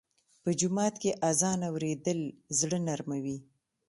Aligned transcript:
په 0.43 0.49
جومات 0.59 0.95
کې 1.01 1.11
اذان 1.29 1.59
اورېدل 1.69 2.19
زړه 2.59 2.77
نرموي. 2.87 3.37